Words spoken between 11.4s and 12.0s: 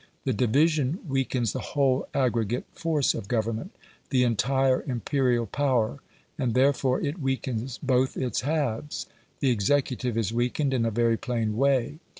way.